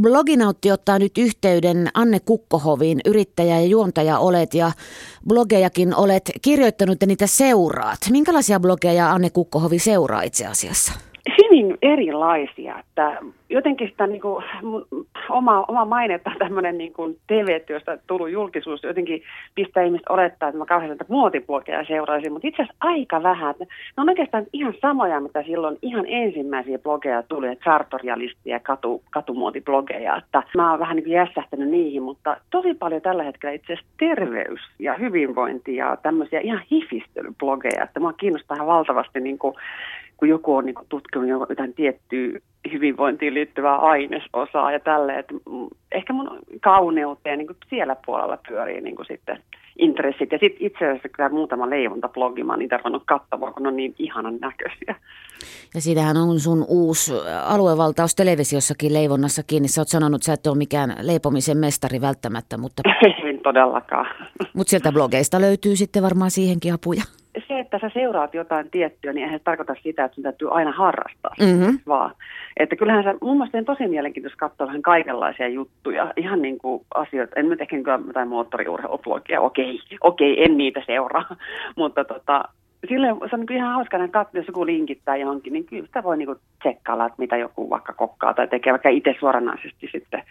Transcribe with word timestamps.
Bloginautti 0.00 0.72
ottaa 0.72 0.98
nyt 0.98 1.18
yhteyden 1.18 1.88
Anne 1.94 2.20
Kukkohoviin, 2.20 3.00
yrittäjä 3.04 3.60
ja 3.60 3.66
juontaja 3.66 4.18
olet 4.18 4.54
ja 4.54 4.72
blogejakin 5.28 5.94
olet 5.94 6.30
kirjoittanut 6.42 6.98
ja 7.00 7.06
niitä 7.06 7.26
seuraat. 7.26 7.98
Minkälaisia 8.10 8.60
blogeja 8.60 9.12
Anne 9.12 9.30
Kukkohovi 9.30 9.78
seuraa 9.78 10.22
itse 10.22 10.46
asiassa? 10.46 10.92
Hyvin 11.50 11.78
erilaisia, 11.82 12.78
että 12.78 13.18
jotenkin 13.48 13.88
sitä 13.88 14.06
niin 14.06 14.20
kuin, 14.20 14.44
oma, 15.30 15.64
oma 15.68 15.84
mainetta 15.84 16.30
tämmöinen 16.38 16.78
niin 16.78 16.92
kuin 16.92 17.18
TV-työstä 17.26 17.98
tullut 18.06 18.30
julkisuus 18.30 18.82
jotenkin 18.82 19.22
pistää 19.54 19.82
ihmiset 19.82 20.08
olettaa, 20.08 20.48
että 20.48 20.58
mä 20.58 20.66
kauhean 20.66 20.96
muotiblogeja 21.08 21.84
seuraisin, 21.84 22.32
mutta 22.32 22.48
itse 22.48 22.62
asiassa 22.62 22.78
aika 22.80 23.22
vähän. 23.22 23.54
Ne 23.60 23.66
on 23.96 24.08
oikeastaan 24.08 24.46
ihan 24.52 24.74
samoja, 24.82 25.20
mitä 25.20 25.42
silloin 25.42 25.78
ihan 25.82 26.04
ensimmäisiä 26.08 26.78
blogeja 26.78 27.22
tuli, 27.22 27.48
että 27.48 27.64
sartorialistia 27.64 28.56
ja 28.56 28.60
katu, 28.60 29.02
katumuotiblogeja, 29.10 30.16
että 30.16 30.42
mä 30.56 30.70
oon 30.70 30.80
vähän 30.80 30.96
niin 30.96 31.10
jässähtänyt 31.10 31.68
niihin, 31.68 32.02
mutta 32.02 32.36
tosi 32.50 32.74
paljon 32.74 33.02
tällä 33.02 33.22
hetkellä 33.22 33.54
itse 33.54 33.72
asiassa 33.72 33.92
terveys 33.98 34.60
ja 34.78 34.94
hyvinvointi 34.94 35.76
ja 35.76 35.96
tämmöisiä 36.02 36.40
ihan 36.40 36.62
hifistelyblogeja, 36.70 37.84
että 37.84 38.00
mua 38.00 38.12
kiinnostaa 38.12 38.66
valtavasti 38.66 39.20
niin 39.20 39.38
kuin 39.38 39.54
kun 40.20 40.28
joku 40.28 40.56
on 40.56 40.66
niin 40.66 40.74
kuin, 40.74 40.86
tutkinut 40.88 41.28
jotain 41.28 41.74
tiettyä 41.74 42.40
hyvinvointiin 42.72 43.34
liittyvää 43.34 43.76
ainesosaa 43.76 44.72
ja 44.72 44.80
tälle, 44.80 45.18
että 45.18 45.34
ehkä 45.92 46.12
mun 46.12 46.38
kauneuteen 46.60 47.38
niin 47.38 47.46
kuin 47.46 47.56
siellä 47.70 47.96
puolella 48.06 48.38
pyörii 48.48 48.80
niin 48.80 48.96
kuin 48.96 49.06
sitten 49.06 49.42
intressit. 49.78 50.32
Ja 50.32 50.38
sitten 50.38 50.66
itse 50.66 50.88
asiassa 50.88 51.08
kyllä 51.08 51.28
muutama 51.28 51.70
leivontablogi, 51.70 52.44
mä 52.44 52.52
oon 52.52 52.58
niitä 52.58 52.76
ruvennut 52.76 53.02
katsomaan, 53.06 53.54
kun 53.54 53.62
ne 53.62 53.68
on 53.68 53.76
niin 53.76 53.94
ihanan 53.98 54.38
näköisiä. 54.40 54.94
Ja 55.74 55.80
siinähän 55.80 56.16
on 56.16 56.40
sun 56.40 56.64
uusi 56.68 57.12
aluevaltaus 57.44 58.14
televisiossakin 58.14 58.94
leivonnassakin, 58.94 59.62
niin 59.62 59.70
sä 59.70 59.80
oot 59.80 59.88
sanonut, 59.88 60.18
että 60.18 60.26
sä 60.26 60.32
et 60.32 60.46
ole 60.46 60.56
mikään 60.56 60.94
leipomisen 61.02 61.58
mestari 61.58 62.00
välttämättä, 62.00 62.58
mutta... 62.58 62.82
Ei 63.26 63.38
todellakaan. 63.38 64.06
Mutta 64.54 64.70
sieltä 64.70 64.92
blogeista 64.92 65.40
löytyy 65.40 65.76
sitten 65.76 66.02
varmaan 66.02 66.30
siihenkin 66.30 66.74
apuja 66.74 67.02
että 67.72 67.88
sä 67.88 67.94
seuraat 67.94 68.34
jotain 68.34 68.70
tiettyä, 68.70 69.12
niin 69.12 69.24
eihän 69.24 69.38
se 69.38 69.44
tarkoita 69.44 69.74
sitä, 69.82 70.04
että 70.04 70.14
sun 70.14 70.24
täytyy 70.24 70.48
aina 70.50 70.72
harrastaa 70.72 71.34
mm-hmm. 71.40 71.78
vaan. 71.86 72.14
Että 72.56 72.76
kyllähän 72.76 73.04
se 73.04 73.14
mun 73.20 73.36
mielestä 73.36 73.58
on 73.58 73.64
tosi 73.64 73.88
mielenkiintoista 73.88 74.38
katsoa 74.38 74.66
vähän 74.66 74.82
kaikenlaisia 74.82 75.48
juttuja, 75.48 76.12
ihan 76.16 76.42
niin 76.42 76.58
kuin 76.58 76.84
asioita, 76.94 77.40
en 77.40 77.48
nyt 77.48 77.60
ehkä 77.60 77.76
jotain 77.76 78.28
moottoriurheilublogia, 78.28 79.40
okei, 79.40 79.80
okei, 80.00 80.44
en 80.44 80.56
niitä 80.56 80.82
seuraa, 80.86 81.36
mutta 81.80 82.04
tota, 82.04 82.44
silleen 82.88 83.16
se 83.30 83.36
on 83.36 83.40
niin 83.40 83.56
ihan 83.56 83.74
hauska 83.74 83.98
näin 83.98 84.10
katsoa, 84.10 84.38
jos 84.40 84.46
joku 84.46 84.66
linkittää 84.66 85.16
johonkin, 85.16 85.52
niin 85.52 85.64
kyllä 85.64 85.86
sitä 85.86 86.02
voi 86.02 86.16
niin 86.16 86.36
tsekkailla, 86.60 87.06
että 87.06 87.18
mitä 87.18 87.36
joku 87.36 87.70
vaikka 87.70 87.92
kokkaa 87.92 88.34
tai 88.34 88.48
tekee, 88.48 88.72
vaikka 88.72 88.88
itse 88.88 89.16
suoranaisesti 89.20 89.88
sitten 89.92 90.22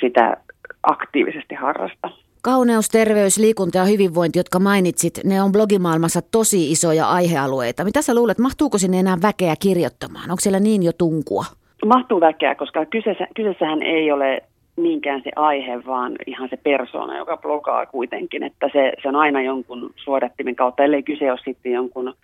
sitä 0.00 0.36
aktiivisesti 0.82 1.54
harrastaa. 1.54 2.25
Kauneus, 2.52 2.88
terveys, 2.88 3.38
liikunta 3.38 3.78
ja 3.78 3.84
hyvinvointi, 3.84 4.38
jotka 4.38 4.58
mainitsit, 4.58 5.14
ne 5.24 5.42
on 5.42 5.52
blogimaailmassa 5.52 6.20
tosi 6.32 6.70
isoja 6.72 7.08
aihealueita. 7.08 7.84
Mitä 7.84 8.02
sä 8.02 8.14
luulet, 8.14 8.38
mahtuuko 8.38 8.78
sinne 8.78 8.98
enää 8.98 9.16
väkeä 9.22 9.54
kirjoittamaan? 9.62 10.30
Onko 10.30 10.40
siellä 10.40 10.60
niin 10.60 10.82
jo 10.82 10.92
tunkua? 10.98 11.44
Mahtuu 11.86 12.20
väkeä, 12.20 12.54
koska 12.54 12.86
kyseessä, 12.86 13.26
kyseessähän 13.36 13.82
ei 13.82 14.12
ole 14.12 14.42
niinkään 14.76 15.20
se 15.24 15.30
aihe, 15.36 15.86
vaan 15.86 16.12
ihan 16.26 16.48
se 16.48 16.56
persona, 16.56 17.18
joka 17.18 17.36
blogaa 17.36 17.86
kuitenkin. 17.86 18.42
Että 18.42 18.70
se, 18.72 18.92
se 19.02 19.08
on 19.08 19.16
aina 19.16 19.42
jonkun 19.42 19.90
suodattimen 19.96 20.56
kautta, 20.56 20.84
ellei 20.84 21.02
kyse 21.02 21.30
ole 21.30 21.40
sitten 21.44 21.72
jonkun 21.72 22.14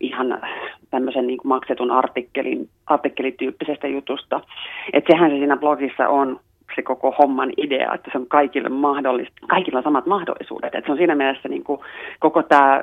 ihan 0.00 0.40
tämmöisen 0.90 1.26
niin 1.26 1.38
kuin 1.38 1.48
maksetun 1.48 1.90
artikkelin, 1.90 2.68
artikkelityyppisestä 2.86 3.88
jutusta. 3.88 4.40
Että 4.92 5.12
sehän 5.12 5.30
se 5.30 5.36
siinä 5.36 5.56
blogissa 5.56 6.08
on, 6.08 6.40
se 6.76 6.82
koko 6.82 7.14
homman 7.18 7.52
idea, 7.56 7.94
että 7.94 8.10
se 8.12 8.18
on 8.18 8.26
kaikille 8.26 8.68
mahdollista, 8.68 9.46
kaikilla 9.48 9.82
samat 9.82 10.06
mahdollisuudet. 10.06 10.74
Että 10.74 10.86
se 10.86 10.92
on 10.92 10.98
siinä 10.98 11.14
mielessä 11.14 11.48
niin 11.48 11.64
kuin 11.64 11.80
koko 12.20 12.42
tämä 12.42 12.82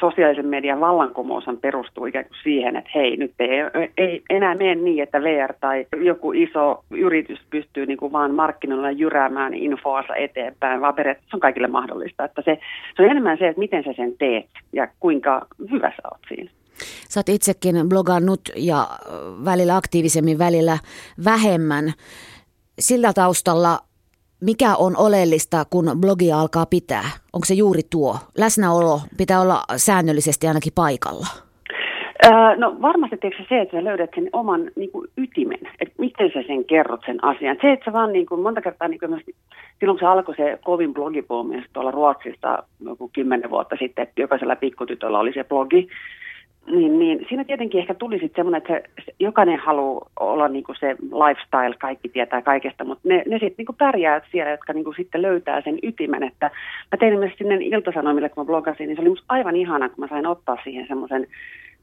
sosiaalisen 0.00 0.46
median 0.46 0.80
vallankumous 0.80 1.44
perustuu 1.60 2.06
ikään 2.06 2.24
kuin 2.24 2.38
siihen, 2.42 2.76
että 2.76 2.90
hei, 2.94 3.16
nyt 3.16 3.32
ei, 3.38 3.60
ei 3.96 4.22
enää 4.30 4.54
mene 4.54 4.74
niin, 4.74 5.02
että 5.02 5.22
VR 5.22 5.54
tai 5.60 5.86
joku 5.96 6.32
iso 6.32 6.84
yritys 6.90 7.38
pystyy 7.50 7.86
niin 7.86 7.98
kuin 7.98 8.12
vaan 8.12 8.34
markkinoilla 8.34 8.90
jyräämään 8.90 9.54
infoansa 9.54 10.16
eteenpäin, 10.16 10.80
vaan 10.80 10.94
periaatteessa 10.94 11.30
se 11.30 11.36
on 11.36 11.40
kaikille 11.40 11.68
mahdollista. 11.68 12.24
Että 12.24 12.42
se, 12.44 12.58
se 12.96 13.02
on 13.02 13.10
enemmän 13.10 13.38
se, 13.38 13.48
että 13.48 13.58
miten 13.58 13.84
sä 13.84 13.92
sen 13.96 14.14
teet 14.18 14.46
ja 14.72 14.88
kuinka 15.00 15.46
hyvä 15.70 15.90
sä 15.90 16.08
oot 16.10 16.20
siinä. 16.28 16.50
Sä 17.08 17.20
oot 17.20 17.28
itsekin 17.28 17.88
blogannut 17.88 18.40
ja 18.56 18.86
välillä 19.44 19.76
aktiivisemmin, 19.76 20.38
välillä 20.38 20.78
vähemmän 21.24 21.92
sillä 22.78 23.12
taustalla, 23.12 23.78
mikä 24.40 24.76
on 24.76 24.96
oleellista, 24.96 25.64
kun 25.70 25.84
blogia 26.00 26.40
alkaa 26.40 26.66
pitää? 26.66 27.04
Onko 27.32 27.44
se 27.44 27.54
juuri 27.54 27.82
tuo? 27.90 28.16
Läsnäolo 28.38 29.00
pitää 29.16 29.40
olla 29.40 29.62
säännöllisesti 29.76 30.46
ainakin 30.46 30.72
paikalla. 30.74 31.26
no 32.56 32.76
varmasti 32.82 33.16
tietysti 33.16 33.46
se, 33.48 33.60
että 33.60 33.76
sä 33.76 33.84
löydät 33.84 34.10
sen 34.14 34.30
oman 34.32 34.70
niin 34.76 34.90
kuin, 34.90 35.08
ytimen, 35.18 35.58
että 35.80 35.94
miten 35.98 36.30
sä 36.34 36.42
sen 36.46 36.64
kerrot 36.64 37.00
sen 37.06 37.24
asian. 37.24 37.56
Se, 37.62 37.72
että 37.72 37.84
sä 37.84 37.92
vaan 37.92 38.12
niin 38.12 38.26
kuin, 38.26 38.40
monta 38.40 38.60
kertaa, 38.60 38.88
niin 38.88 39.00
kuin, 39.00 39.24
silloin 39.80 39.98
kun 39.98 39.98
se 39.98 40.06
alkoi 40.06 40.36
se 40.36 40.58
kovin 40.64 40.94
blogipuumi 40.94 41.64
tuolla 41.72 41.90
Ruotsista 41.90 42.62
joku 42.80 43.10
kymmenen 43.12 43.50
vuotta 43.50 43.76
sitten, 43.78 44.02
että 44.02 44.20
jokaisella 44.20 44.56
pikkutytöllä 44.56 45.18
oli 45.18 45.32
se 45.32 45.44
blogi, 45.44 45.88
niin, 46.66 46.98
niin 46.98 47.26
siinä 47.28 47.44
tietenkin 47.44 47.80
ehkä 47.80 47.94
tuli 47.94 48.18
sitten 48.18 48.36
semmoinen, 48.36 48.58
että 48.58 48.88
se, 49.04 49.14
jokainen 49.20 49.58
haluaa 49.58 50.10
olla 50.20 50.48
niinku 50.48 50.74
se 50.80 50.96
lifestyle, 51.00 51.76
kaikki 51.78 52.08
tietää 52.08 52.42
kaikesta, 52.42 52.84
mutta 52.84 53.08
ne, 53.08 53.22
ne 53.28 53.38
sitten 53.38 53.54
niinku 53.58 53.72
pärjää 53.72 54.20
siellä, 54.30 54.50
jotka 54.50 54.72
niinku 54.72 54.92
sitten 54.92 55.22
löytää 55.22 55.60
sen 55.60 55.78
ytimen. 55.82 56.22
Että 56.22 56.50
mä 56.92 56.98
tein 56.98 57.18
myös 57.18 57.32
sinne 57.38 57.58
iltasanomille, 57.60 58.28
kun 58.28 58.44
mä 58.44 58.46
blogasin, 58.46 58.86
niin 58.86 58.96
se 58.96 59.00
oli 59.00 59.08
musta 59.08 59.24
aivan 59.28 59.56
ihana, 59.56 59.88
kun 59.88 60.04
mä 60.04 60.08
sain 60.08 60.26
ottaa 60.26 60.56
siihen 60.64 60.86
semmoisen 60.88 61.26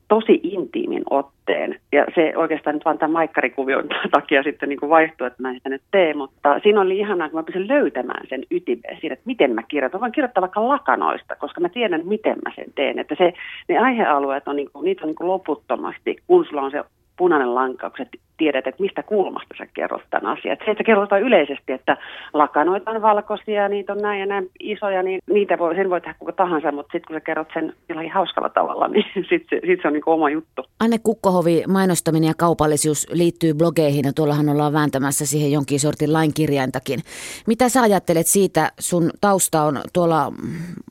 tosi 0.10 0.40
intiimin 0.44 1.04
otteen. 1.10 1.80
Ja 1.92 2.06
se 2.16 2.34
oikeastaan 2.36 2.76
nyt 2.76 2.86
vaan 2.86 2.98
tämän 2.98 3.12
maikkarikuvion 3.12 3.90
takia 4.12 4.44
sitten 4.44 4.70
niin 4.70 4.80
kuin 4.80 4.90
vaihtui, 4.90 5.28
että 5.28 5.42
mä 5.42 5.54
sitä 5.54 5.70
nyt 5.70 5.82
teen. 5.92 6.18
Mutta 6.18 6.60
siinä 6.64 6.82
oli 6.82 7.00
ihanaa, 7.00 7.30
kun 7.30 7.40
mä 7.40 7.44
pystyn 7.44 7.68
löytämään 7.68 8.28
sen 8.30 8.44
ytimeen 8.52 8.98
siinä, 9.00 9.14
että 9.14 9.26
miten 9.26 9.56
mä 9.56 9.64
kirjoitan. 9.64 10.02
Voin 10.02 10.12
kirjoittaa 10.12 10.42
vaikka 10.42 10.68
lakanoista, 10.68 11.36
koska 11.36 11.62
mä 11.62 11.70
tiedän, 11.70 12.02
miten 12.08 12.38
mä 12.46 12.52
sen 12.56 12.74
teen. 12.76 13.00
Että 13.00 13.16
se, 13.18 13.34
ne 13.68 13.78
aihealueet 13.78 14.48
on, 14.48 14.56
niin 14.56 14.70
kuin, 14.74 14.86
niitä 14.86 15.02
on 15.04 15.08
niin 15.08 15.16
kuin 15.16 15.28
loputtomasti, 15.28 16.18
kun 16.28 16.46
sulla 16.46 16.62
on 16.62 16.72
se 16.72 16.84
punainen 17.18 17.56
lanka, 17.56 17.90
kun 17.90 17.98
sä 17.98 18.12
tiedät, 18.40 18.68
että 18.68 18.84
mistä 18.84 19.04
kulmasta 19.04 19.56
sä 19.58 19.68
kerrot 19.74 20.02
tämän 20.10 20.38
asian. 20.38 20.54
Et 20.54 20.60
se, 20.66 20.72
että 20.72 20.84
kerrotaan 20.84 21.22
yleisesti, 21.22 21.72
että 21.74 21.98
lakanoita 22.34 22.92
on 22.92 23.02
valkoisia, 23.02 23.70
niitä 23.70 23.94
on 23.94 24.02
näin 24.02 24.20
ja 24.20 24.26
näin 24.26 24.50
isoja, 24.60 25.04
niin 25.04 25.20
niitä 25.30 25.58
voi, 25.60 25.76
sen 25.76 25.90
voi 25.90 26.02
tehdä 26.02 26.16
kuka 26.20 26.32
tahansa, 26.32 26.72
mutta 26.72 26.92
sitten 26.92 27.08
kun 27.08 27.16
sä 27.16 27.22
kerrot 27.22 27.48
sen 27.54 27.74
jollakin 27.90 28.12
hauskalla 28.12 28.50
tavalla, 28.50 28.88
niin 28.88 29.06
sitten 29.30 29.60
sit 29.66 29.80
se 29.82 29.88
on 29.88 29.94
niin 29.94 30.04
oma 30.06 30.30
juttu. 30.30 30.66
Anne 30.80 30.98
Kukkohovi, 31.04 31.64
mainostaminen 31.68 32.28
ja 32.28 32.34
kaupallisuus 32.38 33.08
liittyy 33.12 33.54
blogeihin 33.54 34.06
ja 34.06 34.14
tuollahan 34.14 34.50
ollaan 34.50 34.74
vääntämässä 34.74 35.26
siihen 35.26 35.52
jonkin 35.52 35.80
sortin 35.80 36.14
lainkirjaintakin. 36.14 37.00
Mitä 37.48 37.70
sä 37.70 37.82
ajattelet 37.82 38.28
siitä, 38.28 38.72
sun 38.80 39.10
tausta 39.22 39.64
on 39.64 39.82
tuolla 39.94 40.32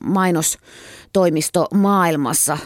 mainostoimisto 0.03 1.67
maailmassa? 1.73 2.57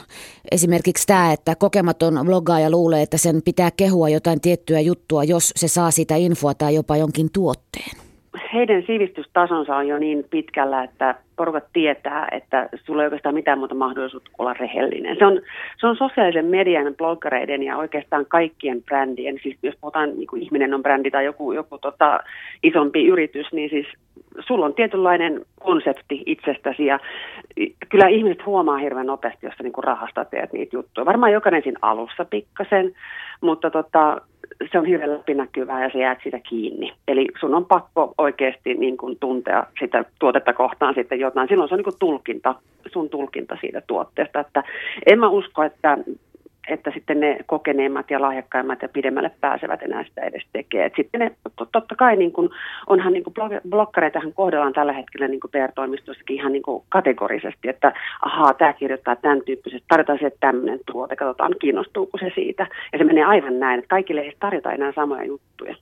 Esimerkiksi 0.52 1.08
tämä, 1.08 1.34
että 1.34 1.56
kokematon 1.56 2.20
bloggaaja 2.26 2.70
luulee, 2.70 3.02
että 3.02 3.18
sen 3.18 3.42
pitää 3.46 3.72
kehua 3.72 4.10
jotain 4.10 4.42
tiettyä 4.42 4.73
juttua, 4.82 5.24
jos 5.24 5.54
se 5.56 5.68
saa 5.68 5.92
sitä 5.92 6.16
infoa 6.16 6.54
tai 6.54 6.76
jopa 6.76 6.98
jonkin 6.98 7.30
tuotteen. 7.34 7.98
Heidän 8.54 8.84
sivistystasonsa 8.88 9.76
on 9.76 9.88
jo 9.88 9.98
niin 9.98 10.26
pitkällä, 10.30 10.84
että 10.84 11.16
porukat 11.36 11.64
tietää, 11.74 12.28
että 12.32 12.70
sulla 12.86 13.02
ei 13.02 13.06
oikeastaan 13.06 13.36
mitään 13.36 13.60
muuta 13.60 13.76
mahdollisuutta 13.76 14.32
olla 14.38 14.54
rehellinen. 14.54 15.18
Se 15.18 15.25
on, 15.25 15.42
se 15.80 15.88
on 15.88 15.96
sosiaalisen 15.96 16.46
median, 16.46 16.96
bloggereiden 16.96 17.64
ja 17.64 17.78
oikeastaan 17.78 18.25
kaikkien 18.25 18.84
brändien, 18.84 19.40
siis 19.44 19.58
jos 19.64 19.75
puhutaan 19.81 20.18
niin 20.18 20.28
kuin 20.28 20.42
ihminen 20.42 20.74
on 20.74 20.84
brändi 20.84 21.12
tai 21.12 21.26
joku, 21.26 21.52
joku 21.52 21.78
tota, 21.78 22.19
isompi 22.64 23.08
yritys, 23.08 23.48
niin 23.54 23.69
siis 23.69 23.88
sulla 24.48 24.66
on 24.66 24.74
tietynlainen 24.74 25.46
konsepti 25.60 26.24
itsestäsi 26.26 26.86
ja 26.86 27.00
kyllä 27.90 28.08
ihmiset 28.08 28.46
huomaa 28.46 28.78
hirveän 28.78 29.08
nopeasti, 29.08 29.46
jos 29.46 29.56
sä 29.58 29.64
niin 29.64 29.74
rahasta 29.78 30.26
teet 30.26 30.54
niitä 30.54 30.76
juttuja. 30.76 31.06
Varmaan 31.06 31.32
jokainen 31.32 31.64
siinä 31.64 31.80
alussa 31.82 32.26
pikkasen, 32.26 32.94
mutta 33.42 33.70
tota, 33.70 34.22
se 34.72 34.80
on 34.80 34.86
hirveän 34.86 35.14
läpinäkyvää 35.14 35.84
ja 35.84 35.90
se 35.94 36.00
jäät 36.00 36.18
siitä 36.24 36.40
kiinni. 36.40 36.94
Eli 37.08 37.28
sun 37.40 37.56
on 37.56 37.66
pakko 37.66 38.14
oikeasti 38.18 38.74
niin 38.74 38.98
kuin 38.98 39.18
tuntea 39.20 39.66
sitä 39.80 40.06
tuotetta 40.20 40.54
kohtaan 40.54 40.94
sitten 40.94 41.20
jotain. 41.20 41.48
Silloin 41.48 41.70
se 41.70 41.76
on 41.76 41.78
niin 41.78 41.84
kuin 41.84 42.00
tulkinta, 42.00 42.56
sun 42.92 43.10
tulkinta 43.10 43.58
siitä 43.62 43.82
tuotteesta. 43.88 44.40
Että 44.40 44.64
en 45.06 45.20
mä 45.20 45.28
usko, 45.28 45.64
että 45.64 45.98
että 46.68 46.92
sitten 46.92 47.19
ne 47.19 47.38
kokeneemmat 47.45 48.12
ja 48.12 48.21
lahjakkaimmat 48.21 48.81
ja 48.81 48.89
pidemmälle 48.89 49.31
pääsevät 49.42 49.81
enää 49.81 50.04
sitä 50.04 50.21
edes 50.21 50.44
tekee. 50.54 50.86
Et 50.86 50.94
sitten 50.95 51.19
ne, 51.19 51.31
totta 51.71 51.95
kai 51.98 52.15
niin 52.15 52.31
kun, 52.31 52.50
onhan 52.88 53.13
niin 53.13 53.24
kun 53.24 53.33
blokkareitahan 53.69 54.33
kohdellaan 54.33 54.74
tällä 54.74 54.94
hetkellä 54.94 55.27
niin 55.27 55.39
PR-toimistossakin 55.51 56.36
ihan 56.36 56.51
niin 56.51 56.63
kategorisesti, 56.89 57.69
että 57.69 57.94
ahaa, 58.21 58.54
tämä 58.54 58.74
kirjoittaa 58.74 59.15
tämän 59.15 59.42
tyyppisesti, 59.45 59.86
tarjotaan 59.88 60.19
se 60.21 60.31
tämmöinen 60.39 60.80
tuote, 60.92 61.15
katsotaan 61.15 61.56
kiinnostuuko 61.62 62.18
se 62.18 62.31
siitä. 62.36 62.68
Ja 62.94 62.98
se 62.98 63.04
menee 63.04 63.24
aivan 63.24 63.59
näin, 63.59 63.80
että 63.80 63.89
kaikille 63.89 64.21
ei 64.21 64.36
tarjota 64.39 64.71
enää 64.71 64.94
samoja 64.95 65.24
juttuja. 65.24 65.75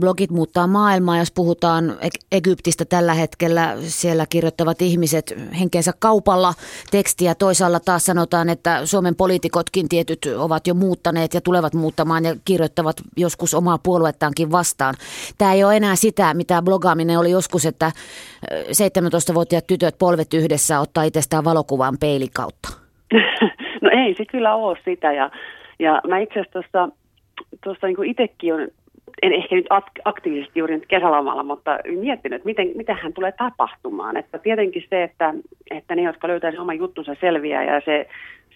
Blogit 0.00 0.30
muuttaa 0.30 0.66
maailmaa, 0.66 1.18
jos 1.18 1.32
puhutaan 1.32 1.84
Egyptistä 2.32 2.84
tällä 2.84 3.14
hetkellä. 3.14 3.74
Siellä 3.80 4.26
kirjoittavat 4.28 4.82
ihmiset 4.82 5.34
henkensä 5.60 5.92
kaupalla 5.98 6.54
tekstiä. 6.90 7.34
Toisaalla 7.34 7.80
taas 7.80 8.06
sanotaan, 8.06 8.48
että 8.48 8.86
Suomen 8.86 9.14
poliitikotkin 9.16 9.88
tietyt 9.88 10.18
ovat 10.38 10.66
jo 10.66 10.74
muuttaneet 10.74 11.34
ja 11.34 11.40
tulevat 11.40 11.74
muuttamaan 11.74 12.24
ja 12.24 12.36
kirjoittavat 12.44 12.96
joskus 13.16 13.54
omaa 13.54 13.78
puoluettaankin 13.82 14.52
vastaan. 14.52 14.94
Tämä 15.38 15.52
ei 15.52 15.64
ole 15.64 15.76
enää 15.76 15.96
sitä, 15.96 16.34
mitä 16.34 16.62
blogaaminen 16.62 17.18
oli 17.18 17.30
joskus, 17.30 17.66
että 17.66 17.92
17-vuotiaat 18.50 19.66
tytöt 19.66 19.94
polvet 19.98 20.34
yhdessä 20.34 20.80
ottaa 20.80 21.04
itsestään 21.04 21.44
valokuvan 21.44 21.96
peilin 22.00 22.30
kautta. 22.34 22.68
No 23.82 23.90
ei 23.92 24.14
se 24.14 24.24
kyllä 24.24 24.54
ole 24.54 24.78
sitä 24.84 25.12
ja, 25.12 25.30
ja 25.78 26.00
mä 26.08 26.18
itse 26.18 26.40
asiassa 26.40 26.88
tuossa 27.64 27.86
niin 27.86 28.04
itsekin 28.04 28.54
on 28.54 28.68
en 29.22 29.32
ehkä 29.32 29.56
nyt 29.56 29.66
aktiivisesti 30.04 30.58
juuri 30.58 30.74
nyt 30.74 30.86
kesälomalla, 30.86 31.42
mutta 31.42 31.78
miettinyt, 32.00 32.36
että 32.36 32.46
miten, 32.46 32.70
mitä 32.74 32.94
hän 33.02 33.12
tulee 33.12 33.32
tapahtumaan. 33.32 34.16
Että 34.16 34.38
tietenkin 34.38 34.84
se, 34.90 35.02
että, 35.02 35.34
että 35.70 35.94
ne, 35.94 36.02
jotka 36.02 36.28
löytäisivät 36.28 36.62
oman 36.62 36.78
juttunsa 36.78 37.16
selviää 37.20 37.64
ja 37.64 37.80
se, 37.84 38.08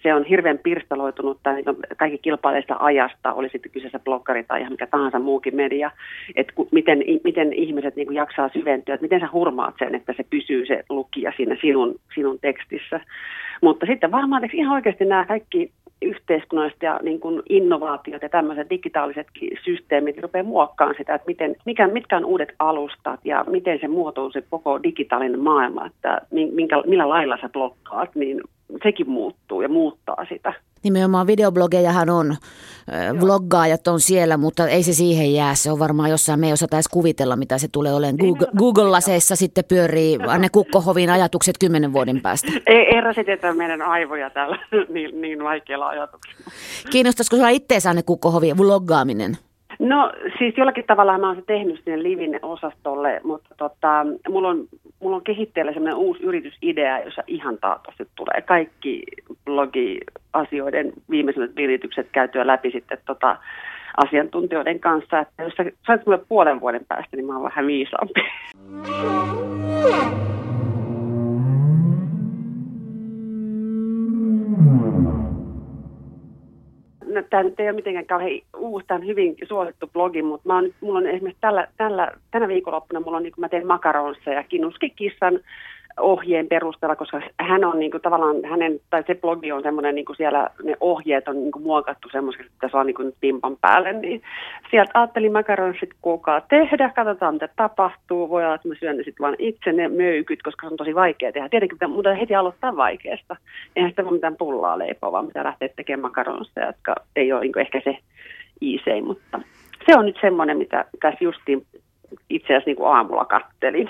se 0.03 0.13
on 0.13 0.23
hirveän 0.23 0.57
pirstaloitunut, 0.57 1.39
tai 1.43 1.63
kaikki 1.97 2.17
kilpaileista 2.17 2.75
ajasta, 2.79 3.33
oli 3.33 3.49
sitten 3.49 3.71
kyseessä 3.71 3.99
blokkari 3.99 4.43
tai 4.43 4.59
ihan 4.59 4.73
mikä 4.73 4.87
tahansa 4.87 5.19
muukin 5.19 5.55
media, 5.55 5.91
että 6.35 6.53
miten, 6.71 7.03
miten 7.23 7.53
ihmiset 7.53 7.95
niin 7.95 8.13
jaksaa 8.13 8.49
syventyä, 8.49 8.95
että 8.95 9.03
miten 9.03 9.19
sä 9.19 9.29
hurmaat 9.33 9.75
sen, 9.79 9.95
että 9.95 10.13
se 10.17 10.25
pysyy 10.29 10.65
se 10.65 10.83
lukija 10.89 11.33
siinä 11.37 11.57
sinun, 11.61 11.95
sinun 12.15 12.39
tekstissä. 12.39 12.99
Mutta 13.61 13.85
sitten 13.85 14.11
varmaan 14.11 14.49
ihan 14.53 14.75
oikeasti 14.75 15.05
nämä 15.05 15.25
kaikki 15.25 15.71
yhteiskunnalliset 16.01 16.81
ja 16.81 16.99
niin 17.03 17.19
kuin 17.19 17.41
innovaatiot 17.49 18.21
ja 18.21 18.29
tämmöiset 18.29 18.69
digitaalisetkin 18.69 19.57
systeemit 19.63 20.17
rupeaa 20.17 20.43
muokkaamaan 20.43 20.95
sitä, 20.97 21.15
että 21.15 21.27
miten, 21.27 21.55
mikä, 21.65 21.87
mitkä 21.87 22.17
on 22.17 22.25
uudet 22.25 22.55
alustat 22.59 23.19
ja 23.23 23.45
miten 23.49 23.79
se 23.81 23.87
muotouu 23.87 24.31
se 24.31 24.43
koko 24.49 24.83
digitaalinen 24.83 25.39
maailma, 25.39 25.85
että 25.85 26.21
minkä, 26.31 26.81
millä 26.87 27.09
lailla 27.09 27.37
sä 27.41 27.49
blokkaat, 27.49 28.15
niin 28.15 28.41
sekin 28.83 29.09
muuttuu 29.09 29.61
ja 29.61 29.69
muuttaa 29.69 30.25
sitä. 30.29 30.53
Nimenomaan 30.83 31.27
videoblogejahan 31.27 32.09
on, 32.09 32.27
Joo. 32.27 33.21
vloggaajat 33.21 33.87
on 33.87 33.99
siellä, 33.99 34.37
mutta 34.37 34.67
ei 34.67 34.83
se 34.83 34.93
siihen 34.93 35.33
jää. 35.33 35.55
Se 35.55 35.71
on 35.71 35.79
varmaan 35.79 36.09
jossain, 36.09 36.39
me 36.39 36.47
ei 36.47 36.53
osata 36.53 36.77
edes 36.77 36.87
kuvitella, 36.87 37.35
mitä 37.35 37.57
se 37.57 37.67
tulee 37.71 37.93
olemaan. 37.93 38.17
Google, 38.17 38.47
Google-laseissa 38.57 39.35
sitten 39.35 39.65
pyörii 39.65 40.17
ne 40.39 40.49
Kukkohovin 40.49 41.09
ajatukset 41.09 41.55
kymmenen 41.59 41.93
vuoden 41.93 42.21
päästä. 42.21 42.51
Ei, 42.67 42.95
ei 42.95 43.01
rasiteta 43.01 43.53
meidän 43.53 43.81
aivoja 43.81 44.29
täällä 44.29 44.59
niin, 44.93 45.21
niin 45.21 45.43
vaikealla 45.43 45.87
ajatuksella. 45.87 46.51
Kiinnostaisiko 46.89 47.35
sinua 47.35 47.49
itseensä 47.49 47.93
ne 47.93 48.03
Kukkohovin 48.03 48.57
vloggaaminen? 48.57 49.37
No 49.79 50.11
siis 50.37 50.57
jollakin 50.57 50.83
tavalla 50.87 51.17
mä 51.17 51.27
oon 51.27 51.35
se 51.35 51.41
tehnyt 51.41 51.81
sinne 51.85 52.03
Livin 52.03 52.39
osastolle, 52.41 53.21
mutta 53.23 53.55
tota, 53.57 54.05
mulla, 54.29 54.49
on, 54.49 54.67
mulla 54.99 55.15
on 55.15 55.23
kehitteellä 55.23 55.73
semmoinen 55.73 55.97
uusi 55.97 56.23
yritysidea, 56.23 56.99
jossa 56.99 57.23
ihan 57.27 57.57
taatusti 57.57 58.07
tulee 58.15 58.41
kaikki 58.41 59.03
blogiasioiden 59.45 60.93
viimeisimmät 61.09 61.55
viritykset 61.55 62.07
käytyä 62.11 62.47
läpi 62.47 62.71
sitten 62.71 62.97
tota, 63.05 63.37
asiantuntijoiden 63.97 64.79
kanssa. 64.79 65.19
Että 65.19 65.43
jos 65.43 65.53
sä 65.57 65.63
sait 65.87 66.05
mulle 66.05 66.21
puolen 66.29 66.61
vuoden 66.61 66.85
päästä, 66.87 67.15
niin 67.15 67.25
mä 67.25 67.33
oon 67.33 67.43
vähän 67.43 67.67
viisaampi. 67.67 68.21
Tämä 77.23 77.43
nyt 77.43 77.59
ei 77.59 77.67
ole 77.69 77.75
mitenkään 77.75 78.05
kauhean 78.05 78.41
uusi, 78.57 78.87
tämä 78.87 78.97
on 78.97 79.05
hyvin 79.05 79.35
suosittu 79.47 79.89
blogi, 79.93 80.21
mutta 80.21 80.47
mä 80.47 80.55
oon, 80.55 80.73
mulla 80.81 80.99
on 80.99 81.07
esimerkiksi 81.07 81.41
tällä, 81.41 81.67
tällä, 81.77 82.11
tänä 82.31 82.47
viikonloppuna, 82.47 82.99
mulla 82.99 83.17
on, 83.17 83.23
niin 83.23 83.33
mä 83.37 83.49
teen 83.49 83.67
makaronsa 83.67 84.29
ja 84.29 84.43
kinuskikissan 84.43 85.39
ohjeen 85.99 86.47
perusteella, 86.47 86.95
koska 86.95 87.21
hän 87.39 87.65
on 87.65 87.79
niin 87.79 87.91
kuin, 87.91 88.01
tavallaan, 88.01 88.35
hänen, 88.49 88.79
tai 88.89 89.03
se 89.07 89.15
blogi 89.15 89.51
on 89.51 89.61
semmoinen, 89.61 89.95
niin 89.95 90.05
kuin 90.05 90.15
siellä 90.15 90.49
ne 90.63 90.75
ohjeet 90.79 91.27
on 91.27 91.35
niin 91.35 91.51
kuin, 91.51 91.63
muokattu 91.63 92.09
semmoiseksi, 92.11 92.51
että 92.53 92.77
on 92.77 92.85
niin 92.85 92.95
kuin, 92.95 93.13
pimpan 93.19 93.57
päälle, 93.61 93.93
niin 93.93 94.21
sieltä 94.71 94.91
ajattelin 94.93 95.31
makaronsit 95.31 95.89
kukaan 96.01 96.41
tehdä, 96.49 96.91
katsotaan 96.95 97.33
mitä 97.33 97.49
tapahtuu, 97.55 98.29
voi 98.29 98.45
olla, 98.45 98.55
että 98.55 98.67
mä 98.67 98.75
syön 98.79 98.97
ne 98.97 99.03
sitten 99.03 99.23
vaan 99.23 99.35
itse 99.39 99.71
ne 99.71 99.87
möykyt, 99.87 100.43
koska 100.43 100.67
se 100.67 100.71
on 100.71 100.77
tosi 100.77 100.95
vaikea 100.95 101.31
tehdä. 101.31 101.49
Tietenkin 101.49 101.89
mutta 101.89 102.13
heti 102.13 102.35
aloittaa 102.35 102.75
vaikeasta. 102.75 103.35
Eihän 103.75 103.91
sitä 103.91 104.05
voi 104.05 104.13
mitään 104.13 104.35
pullaa 104.37 104.79
leipoa, 104.79 105.11
vaan 105.11 105.27
pitää 105.27 105.43
lähteä 105.43 105.69
tekemään 105.75 106.01
makaronseja, 106.01 106.67
jotka 106.67 106.95
ei 107.15 107.33
ole 107.33 107.41
niin 107.41 107.53
kuin, 107.53 107.61
ehkä 107.61 107.81
se 107.83 107.97
iisein, 108.61 109.05
mutta 109.05 109.39
se 109.85 109.97
on 109.97 110.05
nyt 110.05 110.17
semmoinen, 110.21 110.57
mitä 110.57 110.85
tässä 111.01 111.23
justiin 111.23 111.65
itse 112.29 112.53
asiassa 112.53 112.69
niin 112.69 112.77
kuin 112.77 112.89
aamulla 112.89 113.25
kattelin. 113.25 113.89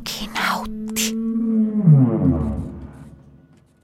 Okay. 0.00 0.27